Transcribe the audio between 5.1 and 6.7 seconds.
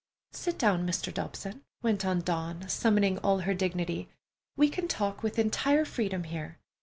with entire freedom here.